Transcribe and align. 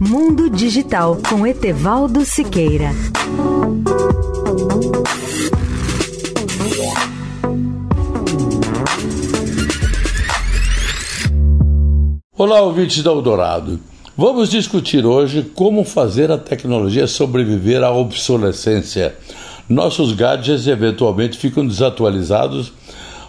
Mundo 0.00 0.48
Digital 0.48 1.18
com 1.28 1.44
Etevaldo 1.44 2.24
Siqueira. 2.24 2.90
Olá, 12.32 12.60
ouvintes 12.60 13.02
da 13.02 13.10
Eldorado. 13.10 13.80
Vamos 14.16 14.48
discutir 14.48 15.04
hoje 15.04 15.42
como 15.42 15.82
fazer 15.82 16.30
a 16.30 16.38
tecnologia 16.38 17.08
sobreviver 17.08 17.82
à 17.82 17.90
obsolescência. 17.90 19.16
Nossos 19.68 20.12
gadgets 20.12 20.68
eventualmente 20.68 21.36
ficam 21.36 21.66
desatualizados, 21.66 22.72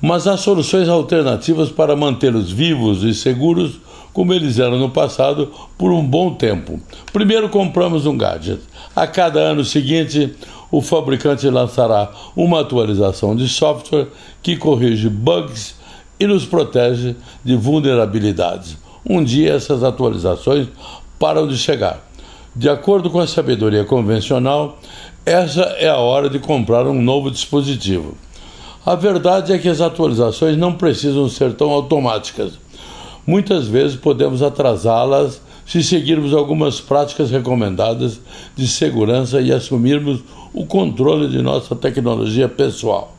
mas 0.00 0.26
há 0.26 0.38
soluções 0.38 0.88
alternativas 0.88 1.70
para 1.70 1.94
mantê-los 1.94 2.50
vivos 2.50 3.02
e 3.02 3.12
seguros 3.12 3.80
como 4.14 4.32
eles 4.32 4.58
eram 4.58 4.78
no 4.78 4.88
passado 4.88 5.52
por 5.76 5.92
um 5.92 6.02
bom 6.02 6.32
tempo. 6.32 6.80
Primeiro 7.12 7.50
compramos 7.50 8.06
um 8.06 8.16
gadget. 8.16 8.60
A 8.96 9.06
cada 9.06 9.40
ano 9.40 9.64
seguinte, 9.64 10.32
o 10.70 10.80
fabricante 10.80 11.50
lançará 11.50 12.10
uma 12.34 12.60
atualização 12.60 13.36
de 13.36 13.48
software 13.48 14.06
que 14.42 14.56
corrige 14.56 15.10
bugs 15.10 15.74
e 16.18 16.26
nos 16.26 16.46
protege 16.46 17.16
de 17.44 17.56
vulnerabilidades. 17.56 18.78
Um 19.04 19.22
dia 19.22 19.52
essas 19.52 19.82
atualizações 19.82 20.68
param 21.18 21.46
de 21.46 21.58
chegar. 21.58 22.00
De 22.56 22.68
acordo 22.68 23.10
com 23.10 23.18
a 23.18 23.26
sabedoria 23.26 23.84
convencional, 23.84 24.78
essa 25.26 25.62
é 25.78 25.88
a 25.88 25.98
hora 25.98 26.30
de 26.30 26.38
comprar 26.38 26.86
um 26.86 27.02
novo 27.02 27.30
dispositivo. 27.30 28.16
A 28.86 28.94
verdade 28.94 29.52
é 29.52 29.58
que 29.58 29.68
as 29.68 29.80
atualizações 29.80 30.56
não 30.56 30.74
precisam 30.74 31.28
ser 31.28 31.54
tão 31.54 31.70
automáticas. 31.70 32.52
Muitas 33.26 33.66
vezes 33.66 33.96
podemos 33.96 34.42
atrasá-las 34.42 35.40
se 35.64 35.82
seguirmos 35.82 36.34
algumas 36.34 36.80
práticas 36.80 37.30
recomendadas 37.30 38.20
de 38.54 38.68
segurança 38.68 39.40
e 39.40 39.50
assumirmos 39.50 40.20
o 40.52 40.66
controle 40.66 41.28
de 41.28 41.40
nossa 41.40 41.74
tecnologia 41.74 42.48
pessoal. 42.48 43.14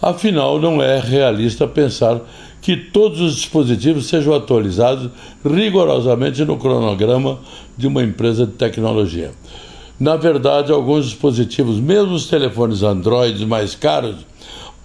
Afinal, 0.00 0.60
não 0.60 0.82
é 0.82 1.00
realista 1.00 1.66
pensar 1.66 2.20
que 2.60 2.76
todos 2.76 3.20
os 3.20 3.36
dispositivos 3.36 4.06
sejam 4.06 4.34
atualizados 4.34 5.10
rigorosamente 5.44 6.44
no 6.44 6.58
cronograma 6.58 7.38
de 7.78 7.86
uma 7.86 8.02
empresa 8.02 8.44
de 8.44 8.52
tecnologia. 8.52 9.32
Na 9.98 10.16
verdade, 10.16 10.70
alguns 10.70 11.06
dispositivos, 11.06 11.80
mesmo 11.80 12.12
os 12.12 12.26
telefones 12.26 12.82
Android 12.82 13.46
mais 13.46 13.74
caros, 13.74 14.16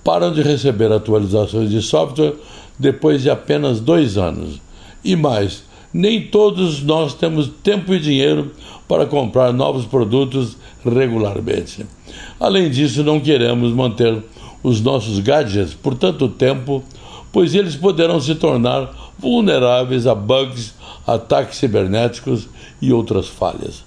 param 0.04 0.32
de 0.32 0.42
receber 0.42 0.92
atualizações 0.92 1.70
de 1.70 1.82
software 1.82 2.36
depois 2.82 3.22
de 3.22 3.30
apenas 3.30 3.80
dois 3.80 4.18
anos. 4.18 4.60
E 5.04 5.16
mais, 5.16 5.64
nem 5.94 6.28
todos 6.28 6.82
nós 6.82 7.14
temos 7.14 7.48
tempo 7.64 7.94
e 7.94 8.00
dinheiro 8.00 8.52
para 8.88 9.06
comprar 9.06 9.54
novos 9.54 9.86
produtos 9.86 10.58
regularmente. 10.84 11.86
Além 12.40 12.70
disso, 12.70 13.04
não 13.04 13.20
queremos 13.20 13.72
manter 13.72 14.22
os 14.64 14.82
nossos 14.82 15.20
gadgets 15.20 15.74
por 15.74 15.96
tanto 15.96 16.28
tempo 16.28 16.84
pois 17.32 17.56
eles 17.56 17.76
poderão 17.76 18.20
se 18.20 18.36
tornar 18.36 19.14
vulneráveis 19.18 20.06
a 20.06 20.14
bugs, 20.14 20.74
ataques 21.08 21.58
cibernéticos 21.58 22.50
e 22.82 22.92
outras 22.92 23.28
falhas. 23.28 23.84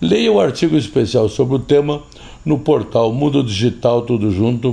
Leia 0.00 0.30
o 0.32 0.40
artigo 0.40 0.76
especial 0.76 1.28
sobre 1.28 1.56
o 1.56 1.60
tema 1.60 2.02
no 2.44 2.58
portal 2.58 3.12
Mundo 3.12 3.42
Digital 3.42 4.02
Tudo 4.02 4.30
Junto.net.br. 4.30 4.72